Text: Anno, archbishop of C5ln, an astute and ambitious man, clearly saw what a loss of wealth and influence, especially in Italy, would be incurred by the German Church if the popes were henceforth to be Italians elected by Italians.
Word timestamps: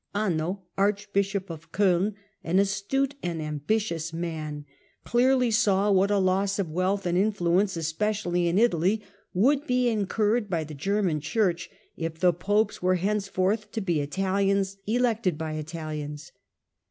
Anno, 0.15 0.63
archbishop 0.79 1.51
of 1.51 1.71
C5ln, 1.71 2.15
an 2.43 2.57
astute 2.57 3.13
and 3.21 3.39
ambitious 3.39 4.11
man, 4.11 4.65
clearly 5.05 5.51
saw 5.51 5.91
what 5.91 6.09
a 6.09 6.17
loss 6.17 6.57
of 6.57 6.71
wealth 6.71 7.05
and 7.05 7.15
influence, 7.15 7.77
especially 7.77 8.47
in 8.47 8.57
Italy, 8.57 9.03
would 9.35 9.67
be 9.67 9.89
incurred 9.89 10.49
by 10.49 10.63
the 10.63 10.73
German 10.73 11.19
Church 11.19 11.69
if 11.97 12.17
the 12.19 12.33
popes 12.33 12.81
were 12.81 12.95
henceforth 12.95 13.71
to 13.73 13.79
be 13.79 13.99
Italians 14.01 14.77
elected 14.87 15.37
by 15.37 15.53
Italians. 15.53 16.31